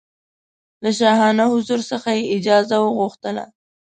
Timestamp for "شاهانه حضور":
0.99-1.79